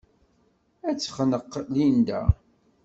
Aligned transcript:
Ad 0.89 0.95
tt-texneq 0.95 1.53
Linda. 1.73 2.21